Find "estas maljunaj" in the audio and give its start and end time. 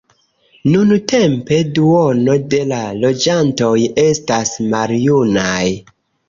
4.07-5.63